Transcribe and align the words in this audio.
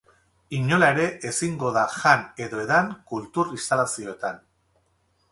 Inola 0.59 0.87
ere 0.93 1.03
ezingo 1.31 1.73
da 1.75 1.83
jan 1.95 2.23
edo 2.45 2.61
edan 2.63 2.89
kultur-instalazioetan. 3.11 4.41